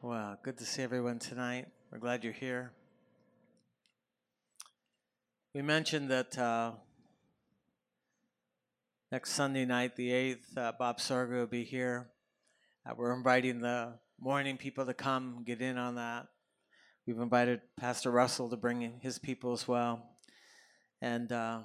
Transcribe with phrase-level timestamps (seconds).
[0.00, 1.66] Well, good to see everyone tonight.
[1.90, 2.70] We're glad you're here.
[5.52, 6.74] We mentioned that uh,
[9.10, 12.10] next Sunday night, the 8th, uh, Bob Sorger will be here.
[12.86, 16.28] Uh, we're inviting the morning people to come get in on that.
[17.04, 20.10] We've invited Pastor Russell to bring in his people as well.
[21.02, 21.62] And uh,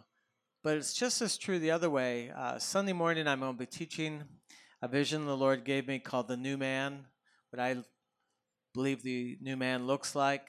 [0.63, 2.31] but it's just as true the other way.
[2.35, 4.23] Uh, Sunday morning, I'm going to be teaching
[4.81, 7.05] a vision the Lord gave me called the New Man.
[7.51, 7.75] But I
[8.73, 10.47] believe the new man looks like.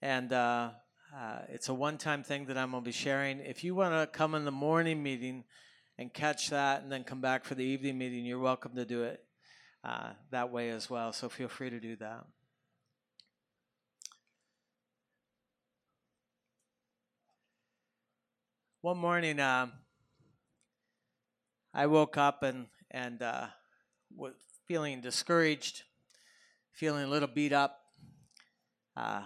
[0.00, 0.70] And uh,
[1.14, 3.40] uh, it's a one time thing that I'm going to be sharing.
[3.40, 5.44] If you want to come in the morning meeting
[5.98, 9.02] and catch that and then come back for the evening meeting, you're welcome to do
[9.04, 9.22] it
[9.84, 11.12] uh, that way as well.
[11.12, 12.24] So feel free to do that.
[18.80, 19.68] One morning, uh,
[21.72, 23.46] I woke up and, and uh,
[24.16, 24.34] was
[24.66, 25.84] feeling discouraged
[26.72, 27.78] feeling a little beat up.
[28.96, 29.22] Uh,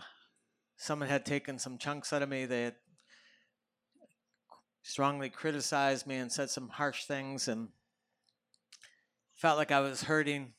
[0.76, 2.44] someone had taken some chunks out of me.
[2.44, 2.74] They had
[4.82, 7.68] strongly criticized me and said some harsh things and
[9.34, 10.52] felt like I was hurting.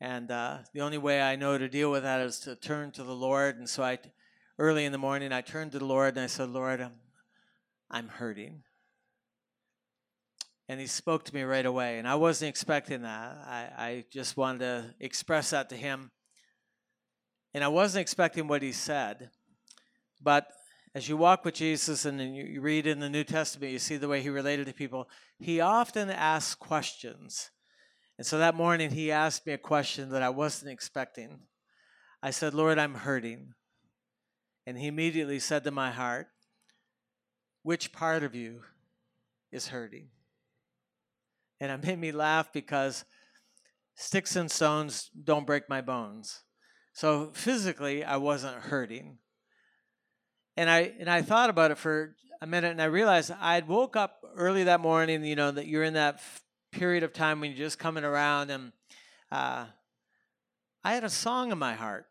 [0.00, 3.02] And uh, the only way I know to deal with that is to turn to
[3.02, 3.56] the Lord.
[3.56, 3.98] And so I,
[4.58, 6.94] early in the morning, I turned to the Lord and I said, Lord, I'm,
[7.90, 8.62] I'm hurting
[10.68, 11.98] and he spoke to me right away.
[11.98, 13.38] And I wasn't expecting that.
[13.46, 16.10] I, I just wanted to express that to him.
[17.54, 19.30] And I wasn't expecting what he said.
[20.20, 20.48] But
[20.94, 24.08] as you walk with Jesus and you read in the New Testament, you see the
[24.08, 27.50] way he related to people, he often asks questions.
[28.18, 31.40] And so that morning, he asked me a question that I wasn't expecting.
[32.22, 33.52] I said, Lord, I'm hurting.
[34.66, 36.28] And he immediately said to my heart,
[37.62, 38.62] Which part of you
[39.52, 40.08] is hurting?
[41.60, 43.04] And it made me laugh because
[43.94, 46.42] sticks and stones don't break my bones.
[46.92, 49.18] So physically, I wasn't hurting.
[50.56, 53.96] And I and I thought about it for a minute, and I realized I'd woke
[53.96, 55.24] up early that morning.
[55.24, 58.50] You know that you're in that f- period of time when you're just coming around,
[58.50, 58.72] and
[59.30, 59.66] uh,
[60.82, 62.06] I had a song in my heart.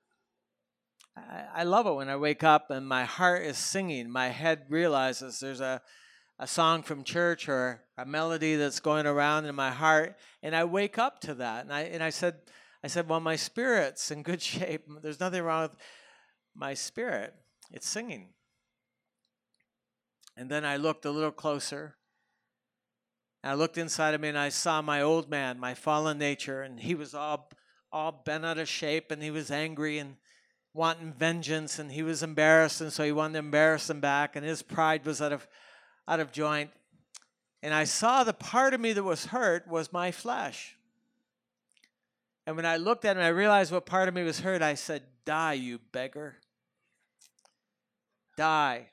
[1.17, 4.09] I, I love it when I wake up and my heart is singing.
[4.09, 5.81] My head realizes there's a
[6.37, 10.65] a song from church or a melody that's going around in my heart and I
[10.65, 12.35] wake up to that and I and I said
[12.83, 14.85] I said well my spirit's in good shape.
[15.01, 15.75] There's nothing wrong with
[16.55, 17.33] my spirit.
[17.71, 18.29] It's singing.
[20.37, 21.95] And then I looked a little closer
[23.41, 26.61] and I looked inside of me and I saw my old man my fallen nature
[26.61, 27.49] and he was all
[27.91, 30.17] all bent out of shape and he was angry and
[30.73, 34.45] wanting vengeance and he was embarrassed and so he wanted to embarrass him back and
[34.45, 35.47] his pride was out of
[36.07, 36.71] out of joint.
[37.63, 40.75] And I saw the part of me that was hurt was my flesh.
[42.45, 44.61] And when I looked at him, I realized what part of me was hurt.
[44.61, 46.35] I said, Die, you beggar.
[48.37, 48.89] Die.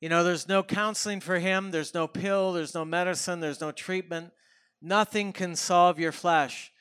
[0.00, 3.70] You know, there's no counseling for him, there's no pill, there's no medicine, there's no
[3.70, 4.32] treatment.
[4.80, 6.72] Nothing can solve your flesh.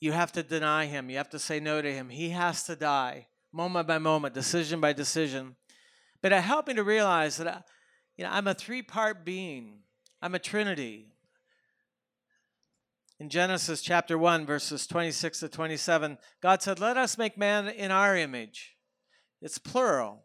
[0.00, 2.08] You have to deny him, you have to say no to him.
[2.08, 5.54] He has to die, moment by moment, decision by decision.
[6.22, 7.62] But it helped me to realize that I,
[8.16, 9.80] you know, I'm a three part being,
[10.20, 11.06] I'm a trinity.
[13.18, 17.90] In Genesis chapter 1, verses 26 to 27, God said, Let us make man in
[17.90, 18.76] our image.
[19.42, 20.24] It's plural.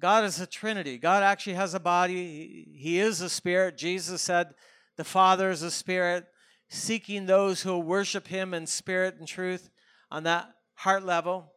[0.00, 0.98] God is a trinity.
[0.98, 3.78] God actually has a body, He is a spirit.
[3.78, 4.54] Jesus said,
[4.96, 6.26] The Father is a spirit,
[6.68, 9.70] seeking those who worship Him in spirit and truth
[10.10, 11.52] on that heart level.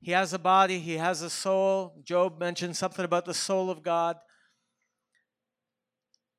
[0.00, 2.00] He has a body, he has a soul.
[2.04, 4.16] Job mentioned something about the soul of God.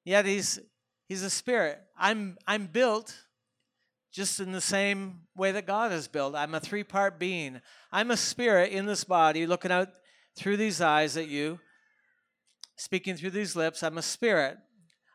[0.06, 0.60] Yet he's
[1.08, 1.80] he's a spirit.
[1.98, 3.16] I'm I'm built
[4.12, 6.36] just in the same way that God is built.
[6.36, 7.62] I'm a three-part being.
[7.92, 9.90] I'm a spirit in this body looking out
[10.36, 11.60] through these eyes at you,
[12.76, 13.84] speaking through these lips.
[13.84, 14.58] I'm a spirit.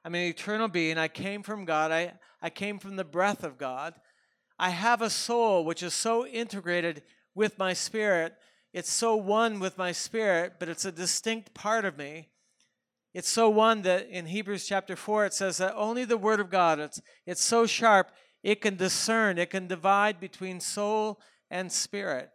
[0.05, 0.99] I'm an eternal being.
[0.99, 1.91] I came from God.
[1.91, 2.13] I,
[2.43, 3.95] I came from the breath of God.
[4.59, 7.03] I have a soul which is so integrated
[7.35, 8.35] with my spirit.
[8.73, 12.29] It's so one with my spirit, but it's a distinct part of me.
[13.13, 16.51] It's so one that in Hebrews chapter 4 it says that only the word of
[16.51, 18.11] God, it's, it's so sharp,
[18.43, 21.21] it can discern, it can divide between soul
[21.51, 22.31] and spirit.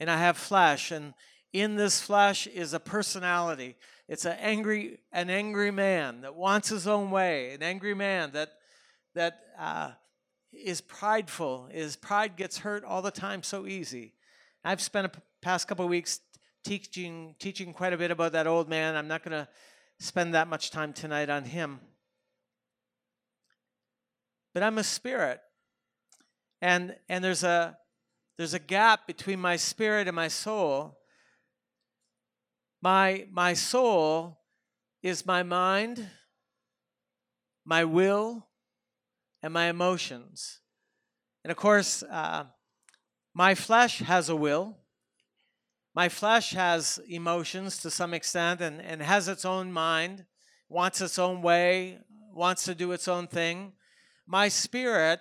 [0.00, 1.12] And I have flesh, and
[1.52, 3.76] in this flesh is a personality.
[4.08, 8.50] It's an angry, an angry man that wants his own way, an angry man that
[9.14, 9.92] that uh,
[10.56, 11.68] is prideful.
[11.72, 14.14] is pride gets hurt all the time so easy.
[14.64, 16.20] I've spent a past couple weeks
[16.64, 18.96] teaching teaching quite a bit about that old man.
[18.96, 19.48] I'm not going to
[19.98, 21.80] spend that much time tonight on him.
[24.54, 25.40] but I'm a spirit.
[26.62, 27.76] And and there's a
[28.38, 30.98] there's a gap between my spirit and my soul.
[32.80, 34.38] My my soul
[35.02, 36.08] is my mind,
[37.66, 38.46] my will,
[39.44, 40.60] and my emotions.
[41.44, 42.44] And of course, uh,
[43.34, 44.78] my flesh has a will.
[45.94, 50.24] My flesh has emotions to some extent and, and has its own mind,
[50.70, 51.98] wants its own way,
[52.32, 53.74] wants to do its own thing.
[54.26, 55.20] My spirit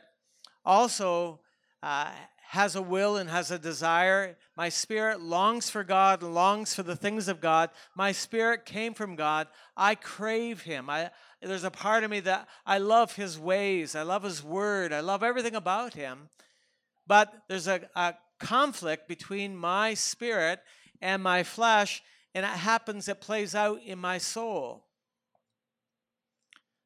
[0.63, 1.41] also
[1.83, 2.11] uh,
[2.53, 4.37] has a will and has a desire.
[4.55, 7.71] My spirit longs for God and longs for the things of God.
[7.95, 9.47] My spirit came from God.
[9.75, 10.87] I crave Him.
[10.87, 11.09] I,
[11.41, 13.95] there's a part of me that I love His ways.
[13.95, 14.93] I love His word.
[14.93, 16.29] I love everything about Him.
[17.07, 20.59] But there's a, a conflict between my spirit
[21.01, 22.03] and my flesh,
[22.35, 24.85] and it happens, it plays out in my soul.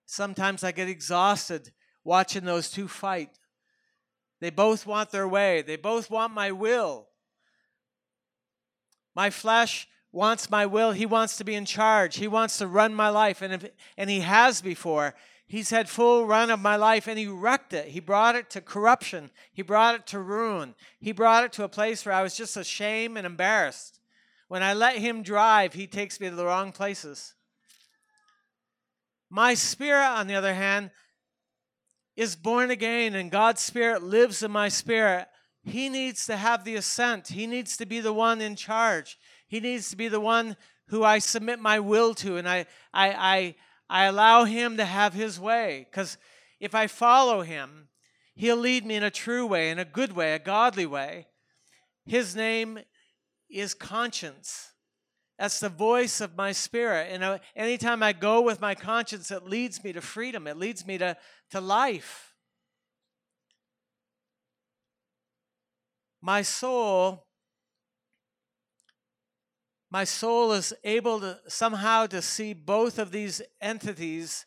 [0.05, 1.73] Sometimes I get exhausted
[2.05, 3.31] watching those two fight.
[4.39, 7.07] They both want their way, they both want my will.
[9.15, 10.91] My flesh wants my will.
[10.91, 12.17] He wants to be in charge.
[12.17, 13.41] He wants to run my life.
[13.41, 13.65] And, if,
[13.97, 15.15] and he has before.
[15.47, 17.87] He's had full run of my life and he wrecked it.
[17.87, 19.31] He brought it to corruption.
[19.53, 20.75] He brought it to ruin.
[20.99, 23.99] He brought it to a place where I was just ashamed and embarrassed.
[24.49, 27.33] When I let him drive, he takes me to the wrong places.
[29.29, 30.91] My spirit, on the other hand,
[32.17, 35.27] is born again and God's spirit lives in my spirit.
[35.63, 37.29] He needs to have the assent.
[37.29, 39.17] He needs to be the one in charge.
[39.47, 43.09] He needs to be the one who I submit my will to and I, I,
[43.11, 43.55] I,
[43.89, 45.85] I allow him to have his way.
[45.89, 46.17] Because
[46.59, 47.87] if I follow him,
[48.35, 51.27] he'll lead me in a true way, in a good way, a godly way.
[52.05, 52.79] His name
[53.49, 54.71] is conscience.
[55.37, 57.09] That's the voice of my spirit.
[57.11, 60.97] And anytime I go with my conscience, it leads me to freedom, it leads me
[60.97, 61.15] to,
[61.51, 62.33] to life.
[66.21, 67.23] My soul
[69.89, 74.45] my soul is able to somehow to see both of these entities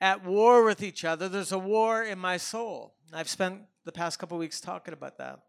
[0.00, 1.28] at war with each other.
[1.28, 2.94] There's a war in my soul.
[3.12, 5.40] I've spent the past couple weeks talking about that.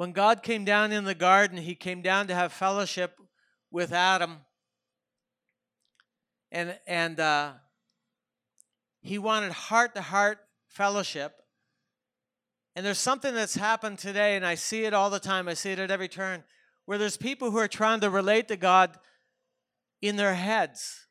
[0.00, 3.20] When God came down in the garden, he came down to have fellowship
[3.70, 4.38] with Adam.
[6.50, 7.52] And, and uh,
[9.02, 10.38] he wanted heart to heart
[10.68, 11.34] fellowship.
[12.74, 15.48] And there's something that's happened today, and I see it all the time.
[15.48, 16.44] I see it at every turn,
[16.86, 18.96] where there's people who are trying to relate to God
[20.00, 21.08] in their heads.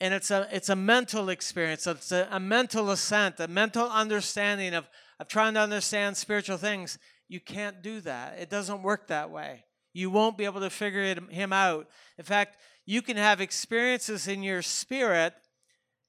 [0.00, 4.74] And it's a, it's a mental experience, it's a, a mental assent, a mental understanding
[4.74, 4.88] of,
[5.20, 6.98] of trying to understand spiritual things.
[7.28, 8.38] You can't do that.
[8.38, 9.64] It doesn't work that way.
[9.92, 11.88] You won't be able to figure it, him out.
[12.18, 15.34] In fact, you can have experiences in your spirit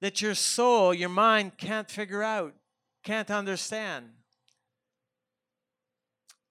[0.02, 2.54] that your soul, your mind can't figure out
[3.04, 4.10] can't understand.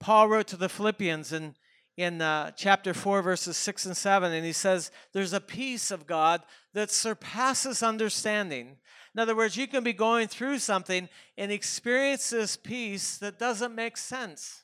[0.00, 1.54] Paul wrote to the Philippians in,
[1.96, 6.06] in uh, chapter 4, verses 6 and 7, and he says, There's a peace of
[6.06, 6.42] God
[6.74, 8.76] that surpasses understanding.
[9.18, 13.74] In other words, you can be going through something and experience this peace that doesn't
[13.74, 14.62] make sense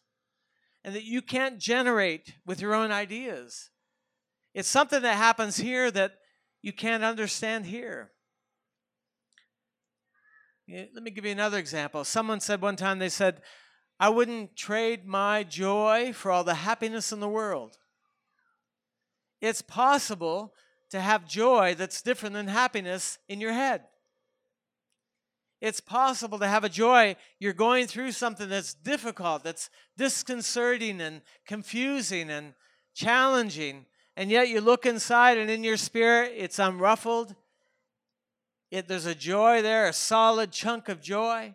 [0.85, 3.71] and that you can't generate with your own ideas.
[4.55, 6.13] It's something that happens here that
[6.63, 8.13] you can't understand here.
[10.69, 12.05] Let me give you another example.
[12.05, 13.43] Someone said one time, they said,
[13.99, 17.79] I wouldn't trade my joy for all the happiness in the world.
[19.41, 20.55] It's possible
[20.91, 23.87] to have joy that's different than happiness in your head.
[25.65, 31.23] It's possible to have a joy, you're going through something that's difficult, that's disconcerting and
[31.47, 32.53] confusing and
[32.95, 37.35] challenging, and yet you look inside and in your spirit it's unruffled,
[38.71, 41.55] it, there's a joy there, a solid chunk of joy.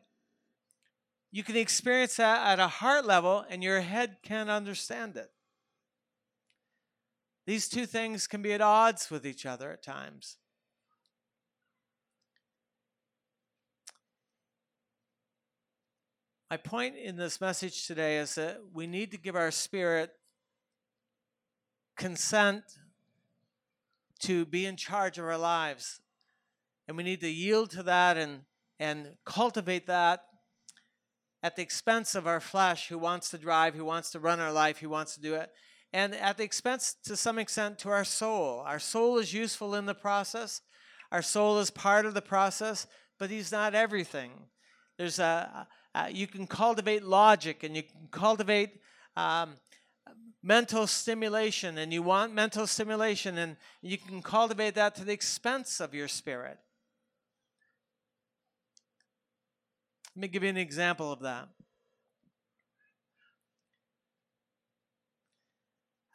[1.31, 5.29] You can experience that at a heart level, and your head can't understand it.
[7.45, 10.38] These two things can be at odds with each other at times.
[16.49, 20.09] My point in this message today is that we need to give our spirit
[21.95, 22.63] consent
[24.21, 26.01] to be in charge of our lives
[26.87, 28.41] and we need to yield to that and,
[28.79, 30.23] and cultivate that
[31.43, 34.51] at the expense of our flesh, who wants to drive, who wants to run our
[34.51, 35.51] life, who wants to do it,
[35.93, 38.63] and at the expense, to some extent, to our soul.
[38.65, 40.61] Our soul is useful in the process,
[41.11, 42.87] our soul is part of the process,
[43.19, 44.31] but He's not everything.
[44.97, 48.81] There's a, a you can cultivate logic and you can cultivate
[49.15, 49.55] um,
[50.41, 55.79] mental stimulation and you want mental stimulation and you can cultivate that to the expense
[55.79, 56.57] of your spirit.
[60.15, 61.49] Let me give you an example of that.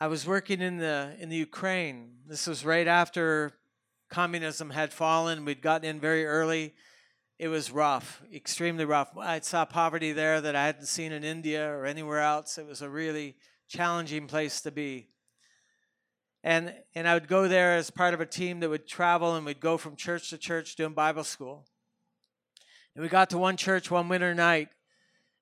[0.01, 2.17] I was working in the in the Ukraine.
[2.27, 3.55] This was right after
[4.11, 5.45] communism had fallen.
[5.45, 6.75] We'd gotten in very early.
[7.37, 9.17] It was rough, extremely rough.
[9.19, 12.59] I saw poverty there that I hadn't seen in India or anywhere else.
[12.59, 13.35] It was a really
[13.69, 15.09] challenging place to be.
[16.45, 19.45] And and I would go there as part of a team that would travel and
[19.45, 21.67] we'd go from church to church doing Bible school.
[22.95, 24.69] And we got to one church one winter night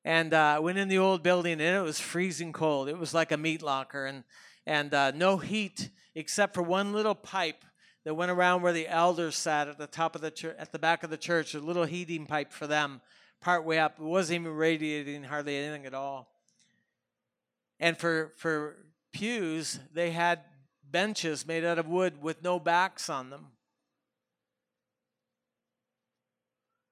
[0.02, 2.88] and uh, went in the old building and it was freezing cold.
[2.88, 4.24] It was like a meat locker and
[4.64, 7.64] and uh, no heat except for one little pipe
[8.04, 10.78] that went around where the elders sat at the top of the church, at the
[10.78, 11.54] back of the church.
[11.54, 13.00] A little heating pipe for them,
[13.40, 13.98] part way up.
[13.98, 16.28] It wasn't even radiating hardly anything at all.
[17.78, 18.76] And for for
[19.12, 20.40] pews, they had
[20.82, 23.46] benches made out of wood with no backs on them.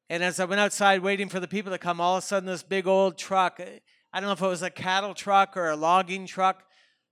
[0.08, 2.48] And as I went outside waiting for the people to come, all of a sudden
[2.48, 5.76] this big old truck, I don't know if it was a cattle truck or a
[5.76, 6.64] logging truck,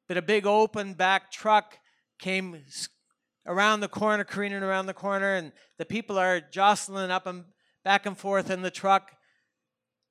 [0.08, 1.78] but a big open back truck
[2.18, 2.64] came
[3.48, 7.44] around the corner, careening around the corner, and the people are jostling up and
[7.82, 9.16] back and forth in the truck.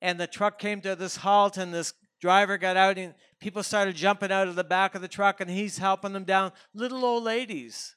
[0.01, 3.96] And the truck came to this halt, and this driver got out, and people started
[3.96, 6.51] jumping out of the back of the truck, and he's helping them down.
[6.74, 7.96] Little old ladies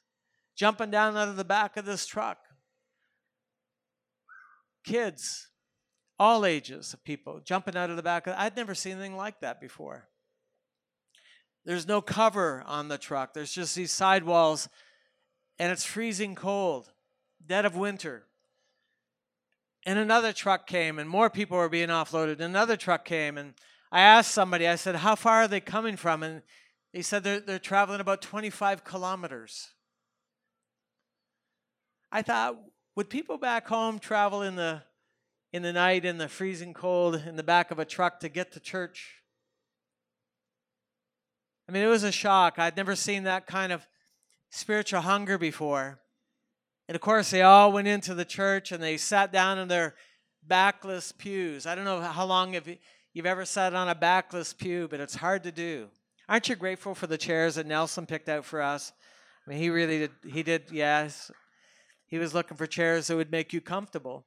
[0.55, 2.37] jumping down out of the back of this truck.
[4.85, 5.49] Kids,
[6.19, 8.27] all ages of people jumping out of the back.
[8.27, 10.07] Of, I'd never seen anything like that before.
[11.65, 13.33] There's no cover on the truck.
[13.33, 14.67] There's just these sidewalls,
[15.61, 16.91] and it's freezing cold,
[17.45, 18.23] dead of winter.
[19.85, 22.39] And another truck came, and more people were being offloaded.
[22.39, 23.53] Another truck came, and
[23.91, 26.23] I asked somebody, I said, How far are they coming from?
[26.23, 26.41] And
[26.95, 29.69] they said they're, they're traveling about 25 kilometers.
[32.11, 32.55] I thought,
[32.95, 34.81] would people back home travel in the
[35.53, 38.51] in the night in the freezing cold in the back of a truck to get
[38.53, 39.21] to church?
[41.69, 42.57] I mean, it was a shock.
[42.57, 43.85] I'd never seen that kind of
[44.51, 45.99] spiritual hunger before.
[46.87, 49.95] And of course, they all went into the church and they sat down in their
[50.45, 51.65] backless pews.
[51.65, 52.67] I don't know how long if
[53.13, 55.87] you've ever sat on a backless pew, but it's hard to do.
[56.27, 58.91] Aren't you grateful for the chairs that Nelson picked out for us?
[59.45, 60.11] I mean, he really did.
[60.29, 61.31] He did, yes.
[62.05, 64.25] He was looking for chairs that would make you comfortable.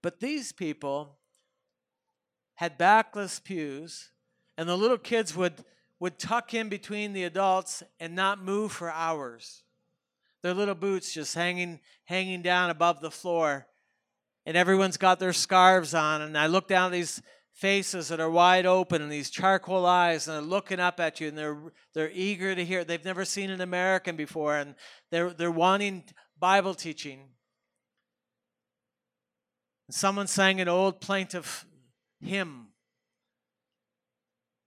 [0.00, 1.18] But these people
[2.54, 4.10] had backless pews
[4.56, 5.64] and the little kids would
[6.00, 9.62] would tuck in between the adults and not move for hours.
[10.42, 13.66] Their little boots just hanging hanging down above the floor.
[14.46, 17.22] And everyone's got their scarves on and I look down at these
[17.54, 21.28] faces that are wide open and these charcoal eyes and they're looking up at you
[21.28, 22.84] and they're they're eager to hear.
[22.84, 24.74] They've never seen an American before and
[25.10, 26.04] they're they're wanting
[26.38, 27.28] Bible teaching.
[29.90, 31.64] Someone sang an old plaintive
[32.20, 32.68] hymn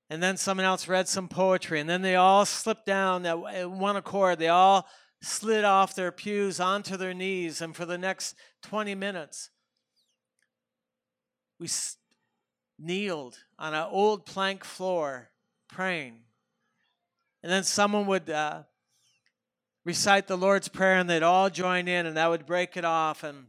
[0.09, 3.95] and then someone else read some poetry, and then they all slipped down at one
[3.95, 4.39] accord.
[4.39, 4.87] They all
[5.21, 9.49] slid off their pews onto their knees, and for the next 20 minutes,
[11.59, 11.67] we
[12.79, 15.31] kneeled on an old plank floor
[15.67, 16.19] praying.
[17.43, 18.63] And then someone would uh,
[19.83, 23.23] recite the Lord's Prayer, and they'd all join in, and that would break it off.
[23.23, 23.47] And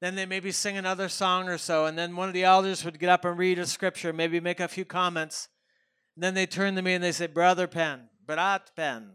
[0.00, 2.98] then they maybe sing another song or so, and then one of the elders would
[2.98, 5.48] get up and read a scripture, maybe make a few comments.
[6.16, 9.12] And then they turn to me and they say, Brother Penn, Brat Penn,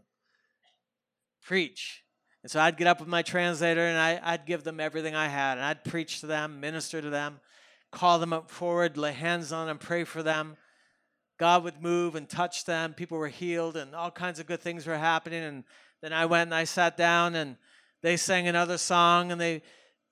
[1.43, 2.03] preach.
[2.43, 5.27] And so I'd get up with my translator and I, I'd give them everything I
[5.27, 7.39] had, and I'd preach to them, minister to them,
[7.91, 10.55] call them up forward, lay hands on them, pray for them.
[11.37, 12.93] God would move and touch them.
[12.93, 15.43] People were healed, and all kinds of good things were happening.
[15.43, 15.63] And
[16.01, 17.57] then I went and I sat down, and
[18.01, 19.61] they sang another song, and they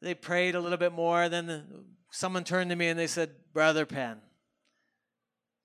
[0.04, 1.30] they prayed a little bit more.
[1.30, 1.64] Then the,
[2.12, 4.20] someone turned to me and they said, Brother Penn,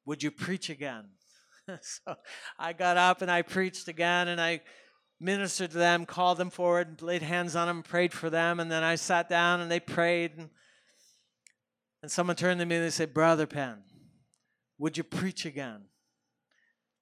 [0.07, 1.07] would you preach again?
[1.83, 2.15] so
[2.59, 4.63] I got up and I preached again and I
[5.21, 8.85] ministered to them, called them forward, laid hands on them, prayed for them, and then
[8.85, 10.37] I sat down and they prayed.
[10.37, 10.51] And,
[12.03, 13.83] and someone turned to me and they said, Brother Penn,
[14.79, 15.87] would you preach again?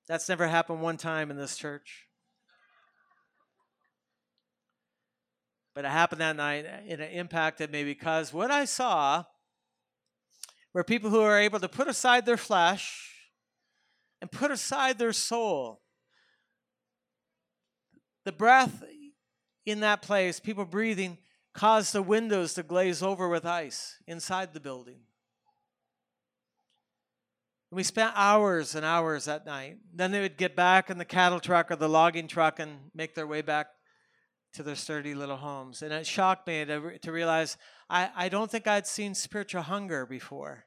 [0.09, 2.06] That's never happened one time in this church.
[5.77, 9.25] But it happened that night and it impacted me because what I saw
[10.73, 13.13] were people who are able to put aside their flesh
[14.23, 15.83] and put aside their soul.
[18.25, 18.83] The breath
[19.67, 21.19] in that place, people breathing,
[21.53, 25.01] caused the windows to glaze over with ice inside the building.
[27.71, 29.77] We spent hours and hours that night.
[29.95, 33.15] Then they would get back in the cattle truck or the logging truck and make
[33.15, 33.67] their way back
[34.57, 35.83] to their sturdy little homes.
[35.83, 37.57] And it shocked me to, to realize
[37.89, 40.65] I, I don't think I'd seen spiritual hunger before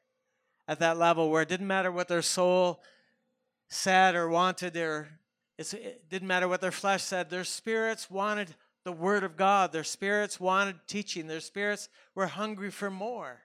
[0.67, 2.81] at that level where it didn't matter what their soul
[3.69, 5.09] said or wanted, or
[5.57, 8.55] it didn't matter what their flesh said, their spirits wanted
[8.85, 9.71] the Word of God.
[9.71, 11.27] Their spirits wanted teaching.
[11.27, 13.41] Their spirits were hungry for more.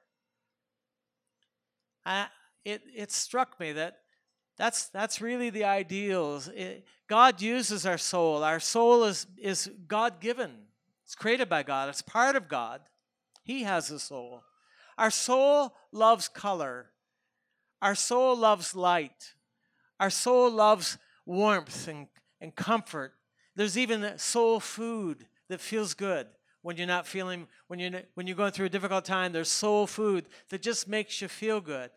[2.06, 2.26] I,
[2.64, 4.00] it, it struck me that
[4.56, 6.48] that's, that's really the ideals.
[6.48, 8.44] It, God uses our soul.
[8.44, 10.52] Our soul is, is God given,
[11.04, 12.80] it's created by God, it's part of God.
[13.42, 14.42] He has a soul.
[14.96, 16.90] Our soul loves color,
[17.82, 19.34] our soul loves light,
[20.00, 22.06] our soul loves warmth and,
[22.40, 23.14] and comfort.
[23.56, 26.26] There's even soul food that feels good
[26.62, 29.32] when you're not feeling when you're when you're going through a difficult time.
[29.32, 31.90] There's soul food that just makes you feel good.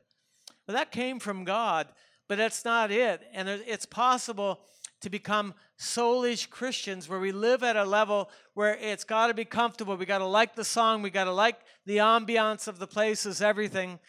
[0.67, 1.87] Well, that came from God,
[2.27, 3.21] but that's not it.
[3.33, 4.59] And it's possible
[5.01, 9.45] to become soulish Christians where we live at a level where it's got to be
[9.45, 9.95] comfortable.
[9.95, 11.01] We got to like the song.
[11.01, 13.99] We got to like the ambiance of the places, everything.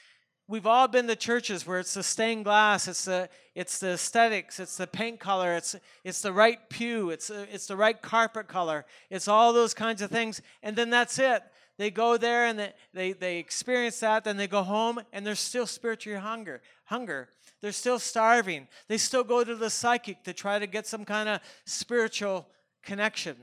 [0.47, 4.59] We've all been to churches where it's the stained glass, it's the it's the aesthetics,
[4.59, 8.87] it's the paint color, it's it's the right pew, it's it's the right carpet color,
[9.11, 11.43] it's all those kinds of things, and then that's it.
[11.79, 15.37] They go there and they, they, they experience that, then they go home and they're
[15.37, 16.61] still spiritual hunger.
[16.85, 17.29] Hunger.
[17.61, 18.69] They're still starving.
[18.89, 22.49] They still go to the psychic to try to get some kind of spiritual
[22.83, 23.37] connection.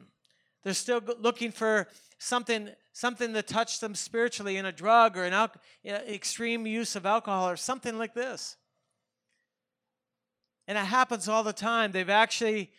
[0.64, 5.34] They're still looking for something something to touch them spiritually in a drug or an
[5.34, 5.52] al-
[5.86, 8.56] extreme use of alcohol or something like this.
[10.66, 11.92] And it happens all the time.
[11.92, 12.72] They've actually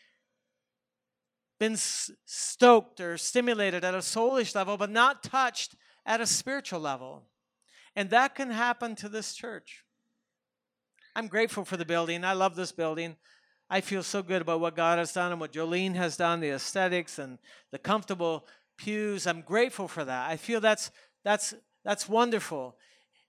[1.61, 5.76] been stoked or stimulated at a soulish level, but not touched
[6.07, 7.25] at a spiritual level.
[7.95, 9.85] And that can happen to this church.
[11.16, 12.25] I'm grateful for the building.
[12.25, 13.16] I love this building.
[13.70, 16.50] I feel so good about what God has done and what Jolene has done, the
[16.50, 17.38] aesthetics and
[17.73, 18.46] the comfortable
[18.76, 19.26] pews.
[19.26, 20.30] I'm grateful for that.
[20.30, 20.90] I feel that's
[21.25, 21.54] that's
[21.87, 22.76] that's wonderful.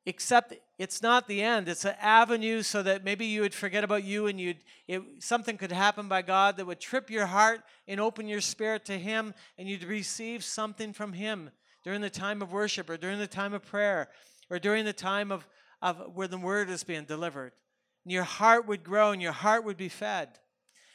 [0.06, 1.70] Except it's not the end.
[1.70, 4.58] It's an avenue so that maybe you would forget about you and you'd
[4.90, 8.84] it, something could happen by God that would trip your heart and open your spirit
[8.86, 11.52] to Him, and you'd receive something from Him
[11.86, 14.10] during the time of worship or during the time of prayer
[14.50, 15.48] or during the time of,
[15.82, 17.54] of where the word is being delivered.
[18.08, 20.30] And your heart would grow and your heart would be fed.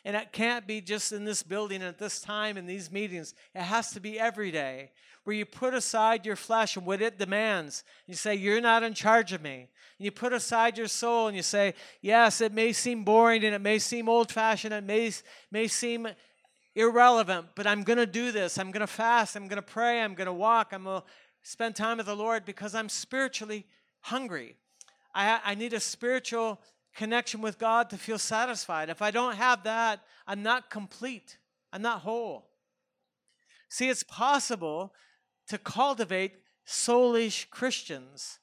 [0.02, 3.34] And it can't be just in this building at this time in these meetings.
[3.54, 4.92] It has to be every day
[5.24, 7.84] where you put aside your flesh and what it demands.
[8.06, 9.68] You say, You're not in charge of me.
[9.98, 13.54] And you put aside your soul and you say, Yes, it may seem boring and
[13.54, 15.12] it may seem old fashioned, it may,
[15.50, 16.08] may seem
[16.74, 18.56] irrelevant, but I'm going to do this.
[18.56, 19.36] I'm going to fast.
[19.36, 20.00] I'm going to pray.
[20.00, 20.72] I'm going to walk.
[20.72, 21.06] I'm going to
[21.42, 23.66] spend time with the Lord because I'm spiritually
[24.00, 24.56] hungry.
[25.14, 26.58] I, I need a spiritual
[26.94, 28.88] connection with God to feel satisfied.
[28.88, 31.38] If I don't have that, I'm not complete,
[31.72, 32.48] I'm not whole.
[33.68, 34.92] See, it's possible
[35.48, 36.34] to cultivate
[36.66, 38.38] soulish Christians.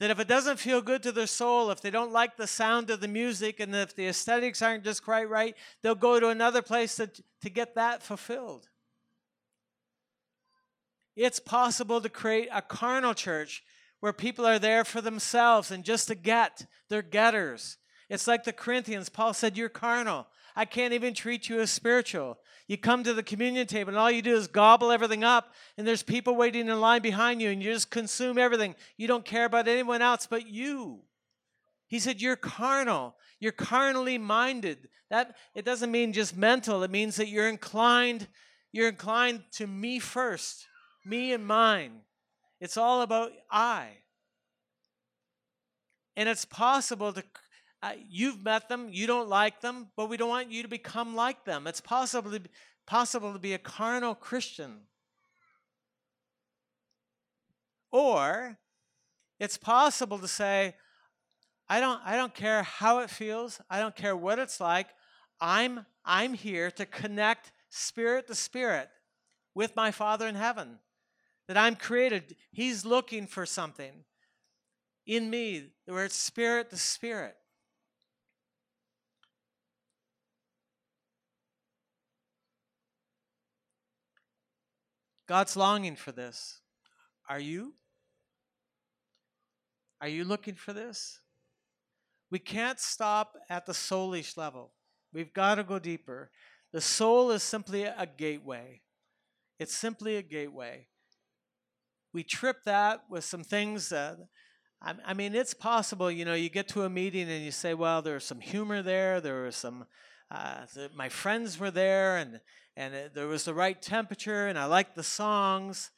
[0.00, 2.90] That if it doesn't feel good to their soul, if they don't like the sound
[2.90, 6.62] of the music, and if the aesthetics aren't just quite right, they'll go to another
[6.62, 7.10] place to,
[7.42, 8.68] to get that fulfilled.
[11.16, 13.64] It's possible to create a carnal church
[14.00, 16.66] where people are there for themselves and just to get.
[16.88, 17.78] They're getters.
[18.08, 19.08] It's like the Corinthians.
[19.08, 20.26] Paul said, You're carnal.
[20.56, 22.38] I can't even treat you as spiritual.
[22.66, 25.86] You come to the communion table and all you do is gobble everything up, and
[25.86, 28.74] there's people waiting in line behind you, and you just consume everything.
[28.96, 31.00] You don't care about anyone else but you.
[31.86, 33.14] He said, You're carnal.
[33.40, 34.88] You're carnally minded.
[35.10, 38.28] That it doesn't mean just mental, it means that you're inclined,
[38.72, 40.66] you're inclined to me first,
[41.04, 42.00] me and mine.
[42.60, 43.88] It's all about I.
[46.16, 47.22] And it's possible to,
[47.82, 51.14] uh, you've met them, you don't like them, but we don't want you to become
[51.14, 51.66] like them.
[51.66, 52.40] It's possible to,
[52.86, 54.80] possible to be a carnal Christian.
[57.92, 58.58] Or
[59.38, 60.74] it's possible to say,
[61.68, 64.88] I don't, I don't care how it feels, I don't care what it's like.
[65.40, 68.88] I'm, I'm here to connect spirit to spirit
[69.54, 70.80] with my Father in heaven
[71.48, 72.36] that I'm created.
[72.52, 74.04] He's looking for something
[75.06, 77.34] in me where it's spirit to spirit.
[85.26, 86.60] God's longing for this.
[87.28, 87.74] Are you?
[90.00, 91.20] Are you looking for this?
[92.30, 94.72] We can't stop at the soulish level.
[95.12, 96.30] We've got to go deeper.
[96.72, 98.82] The soul is simply a gateway.
[99.58, 100.86] It's simply a gateway
[102.12, 103.92] we trip that with some things
[104.80, 107.74] I, I mean, it's possible, you know, you get to a meeting and you say,
[107.74, 109.86] well, there was some humor there, there was some,
[110.30, 112.40] uh, the, my friends were there, and,
[112.76, 115.90] and it, there was the right temperature, and I liked the songs,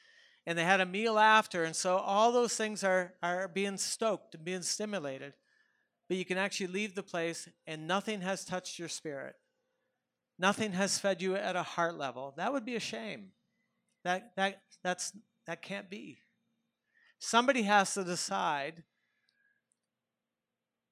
[0.47, 4.35] and they had a meal after, and so all those things are, are being stoked
[4.35, 5.35] and being stimulated.
[6.09, 9.37] But you can actually leave the place and nothing has touched your spirit.
[10.41, 12.35] Nothing has fed you at a heart level.
[12.37, 13.29] That would be a shame.
[14.03, 15.13] That, that, that's,
[15.51, 16.19] that can't be.
[17.19, 18.85] Somebody has to decide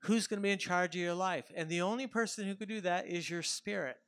[0.03, 1.45] who's going to be in charge of your life.
[1.55, 3.99] And the only person who could do that is your spirit.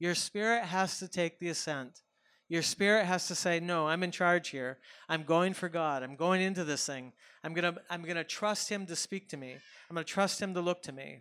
[0.00, 2.02] Your spirit has to take the ascent.
[2.48, 4.78] Your spirit has to say, No, I'm in charge here.
[5.08, 6.02] I'm going for God.
[6.02, 7.12] I'm going into this thing.
[7.44, 9.52] I'm going to I'm going to trust Him to speak to me.
[9.88, 11.20] I'm going to trust Him to look to me.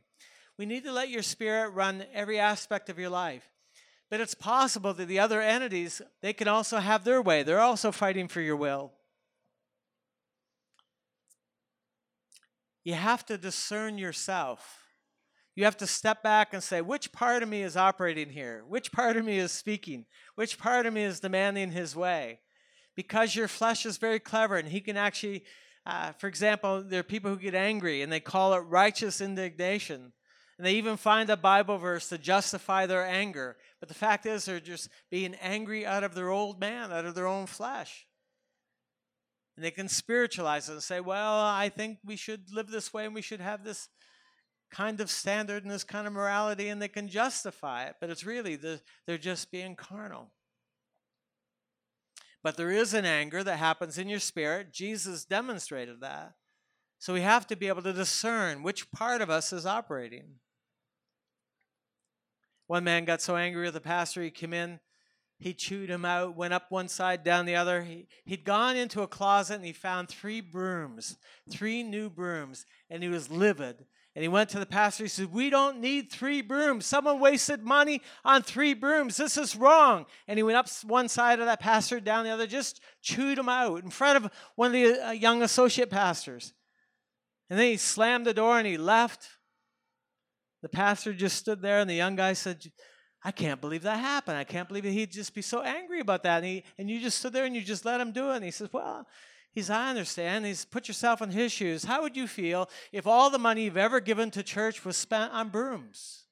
[0.57, 3.47] We need to let your spirit run every aspect of your life.
[4.09, 7.43] But it's possible that the other entities, they can also have their way.
[7.43, 8.93] They're also fighting for your will.
[12.85, 14.85] You have to discern yourself.
[15.55, 18.63] You have to step back and say, which part of me is operating here?
[18.65, 20.05] Which part of me is speaking?
[20.35, 22.39] Which part of me is demanding his way?
[22.95, 25.43] Because your flesh is very clever and he can actually,
[25.85, 30.13] uh, for example, there are people who get angry and they call it righteous indignation.
[30.57, 33.57] And they even find a Bible verse to justify their anger.
[33.79, 37.13] But the fact is, they're just being angry out of their old man, out of
[37.13, 38.07] their own flesh.
[39.55, 43.05] And they can spiritualize it and say, well, I think we should live this way
[43.05, 43.89] and we should have this
[44.71, 47.95] kind of standard and this kind of morality, and they can justify it.
[48.01, 50.31] But it's really, the, they're just being carnal.
[52.43, 54.73] But there is an anger that happens in your spirit.
[54.73, 56.33] Jesus demonstrated that.
[56.99, 60.35] So we have to be able to discern which part of us is operating.
[62.67, 64.79] One man got so angry with the pastor, he came in,
[65.39, 67.83] he chewed him out, went up one side, down the other.
[67.83, 71.17] He, he'd gone into a closet and he found three brooms,
[71.49, 73.85] three new brooms, and he was livid.
[74.15, 75.03] And he went to the pastor.
[75.03, 76.87] He said, We don't need three brooms.
[76.87, 79.15] Someone wasted money on three brooms.
[79.15, 80.07] This is wrong.
[80.27, 83.47] And he went up one side of that pastor, down the other, just chewed him
[83.47, 86.53] out in front of one of the uh, young associate pastors.
[87.47, 89.36] And then he slammed the door and he left.
[90.61, 92.63] The pastor just stood there, and the young guy said,
[93.23, 94.37] I can't believe that happened.
[94.37, 96.37] I can't believe he'd just be so angry about that.
[96.37, 98.37] And, he, and you just stood there and you just let him do it.
[98.37, 99.07] And he says, Well,
[99.51, 100.45] he's, I understand.
[100.45, 101.83] He's put yourself in his shoes.
[101.83, 105.33] How would you feel if all the money you've ever given to church was spent
[105.33, 106.26] on brooms?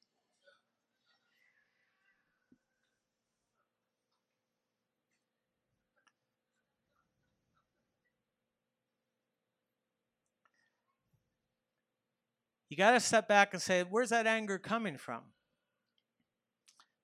[12.76, 15.22] You got to step back and say, where's that anger coming from?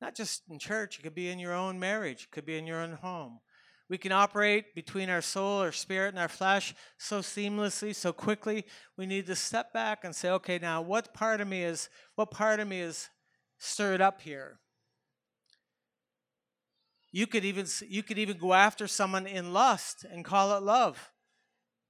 [0.02, 2.66] Not just in church, it could be in your own marriage, it could be in
[2.66, 3.40] your own home.
[3.88, 8.66] We can operate between our soul, our spirit, and our flesh so seamlessly, so quickly.
[8.98, 12.30] We need to step back and say, okay, now what part of me is what
[12.30, 13.08] part of me is
[13.58, 14.60] stirred up here?
[17.12, 21.11] You could even you could even go after someone in lust and call it love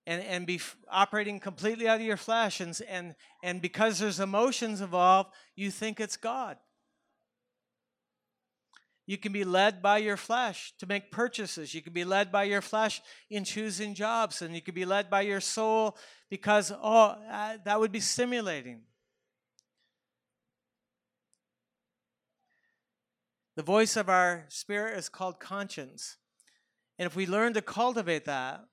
[0.06, 0.60] and, and be
[0.90, 2.60] operating completely out of your flesh.
[2.60, 6.56] And, and, and because there's emotions involved, you think it's God.
[9.06, 11.74] You can be led by your flesh to make purchases.
[11.74, 14.42] You can be led by your flesh in choosing jobs.
[14.42, 15.96] And you can be led by your soul
[16.30, 18.82] because, oh, uh, that would be stimulating.
[23.56, 26.16] The voice of our spirit is called conscience.
[26.98, 28.64] And if we learn to cultivate that,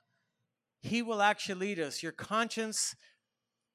[0.81, 2.01] he will actually lead us.
[2.01, 2.95] Your conscience,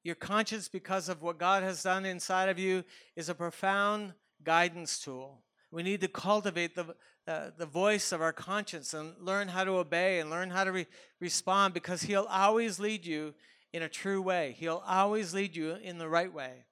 [0.03, 2.83] your conscience, because of what God has done inside of you,
[3.15, 4.13] is a profound
[4.43, 5.43] guidance tool.
[5.71, 6.95] We need to cultivate the,
[7.27, 10.71] uh, the voice of our conscience and learn how to obey and learn how to
[10.71, 10.87] re-
[11.19, 13.33] respond because He'll always lead you
[13.73, 14.55] in a true way.
[14.57, 16.65] He'll always lead you in the right way.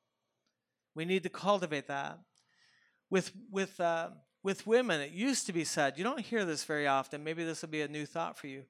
[0.96, 2.20] We need to cultivate that.
[3.10, 4.10] With, with, uh,
[4.42, 7.24] with women, it used to be said, you don't hear this very often.
[7.24, 8.64] Maybe this will be a new thought for you.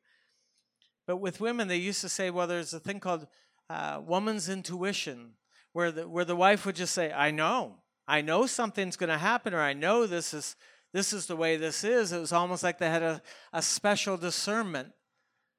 [1.06, 3.28] But with women, they used to say, well, there's a thing called
[3.70, 5.34] uh, woman's intuition,
[5.74, 7.78] where the, where the wife would just say, I know.
[8.08, 10.56] I know something's going to happen, or I know this is,
[10.94, 12.12] this is the way this is.
[12.12, 14.90] It was almost like they had a, a special discernment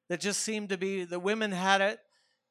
[0.08, 2.00] that just seemed to be, the women had it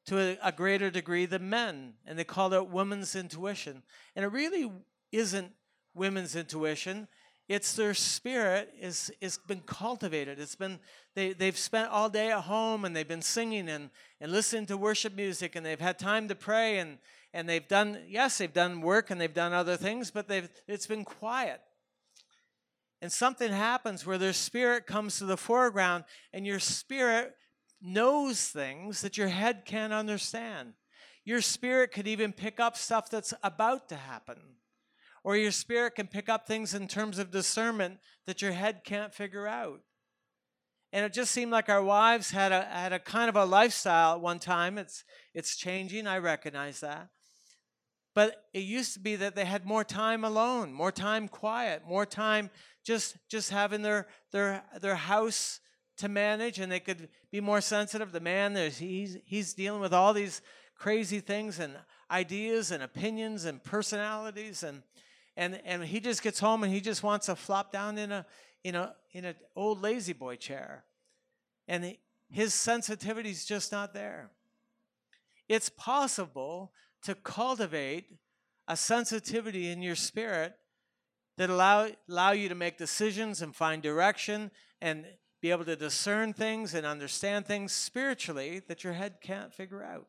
[0.08, 3.84] to a, a greater degree than men, and they called it woman's intuition.
[4.16, 4.72] And it really
[5.12, 5.52] isn't
[5.94, 7.08] women's intuition
[7.50, 10.80] it's their spirit is is been cultivated it's been
[11.16, 14.78] they, they've spent all day at home and they've been singing and, and listening to
[14.78, 16.98] worship music and they've had time to pray and
[17.34, 20.88] and they've done yes they've done work and they've done other things but they've it's
[20.88, 21.62] been quiet
[23.04, 27.36] and something happens where their spirit comes to the foreground and your spirit
[27.82, 30.74] knows things that your head can't understand.
[31.26, 34.38] Your spirit could even pick up stuff that's about to happen.
[35.24, 39.14] Or your spirit can pick up things in terms of discernment that your head can't
[39.14, 39.82] figure out.
[40.92, 44.16] And it just seemed like our wives had a had a kind of a lifestyle
[44.16, 44.78] at one time.
[44.78, 47.10] It's it's changing, I recognize that.
[48.14, 52.06] But it used to be that they had more time alone, more time quiet, more
[52.06, 52.52] time
[52.86, 55.60] just just having their their their house
[55.98, 58.12] to manage and they could be more sensitive.
[58.12, 60.42] The man there's he's he's dealing with all these
[60.78, 61.76] crazy things and
[62.12, 64.84] ideas and opinions and personalities and
[65.36, 68.26] and and he just gets home and he just wants to flop down in a
[68.64, 70.86] in a in an old lazy boy chair.
[71.68, 71.96] And
[72.30, 74.32] his sensitivity is just not there.
[75.48, 76.72] It's possible
[77.04, 78.06] to cultivate
[78.68, 80.56] a sensitivity in your spirit
[81.38, 85.06] that allow, allow you to make decisions and find direction and
[85.42, 90.08] be able to discern things and understand things spiritually that your head can't figure out.